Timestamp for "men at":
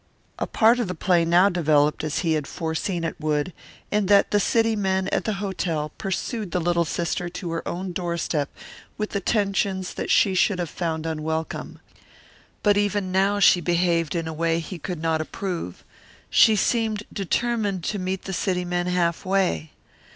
4.75-5.25